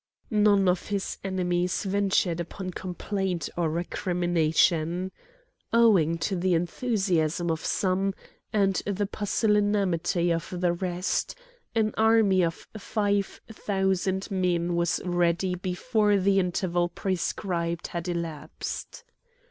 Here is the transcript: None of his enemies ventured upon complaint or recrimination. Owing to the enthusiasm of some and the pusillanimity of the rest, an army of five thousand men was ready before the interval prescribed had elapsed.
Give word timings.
None 0.31 0.67
of 0.67 0.87
his 0.87 1.19
enemies 1.23 1.83
ventured 1.83 2.39
upon 2.39 2.71
complaint 2.71 3.49
or 3.55 3.69
recrimination. 3.69 5.11
Owing 5.71 6.17
to 6.25 6.35
the 6.35 6.55
enthusiasm 6.55 7.51
of 7.51 7.63
some 7.63 8.15
and 8.51 8.73
the 8.87 9.05
pusillanimity 9.05 10.31
of 10.31 10.59
the 10.59 10.73
rest, 10.73 11.35
an 11.75 11.93
army 11.97 12.41
of 12.43 12.67
five 12.75 13.41
thousand 13.51 14.31
men 14.31 14.73
was 14.75 14.99
ready 15.05 15.53
before 15.53 16.17
the 16.17 16.39
interval 16.39 16.89
prescribed 16.89 17.85
had 17.85 18.07
elapsed. 18.07 19.03